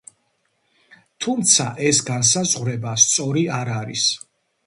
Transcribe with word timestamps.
თუმცა 1.25 1.67
ეს 1.91 2.01
განსაზღვრება 2.09 2.93
სწორი 3.05 3.43
არ 3.61 3.73
არის. 3.77 4.09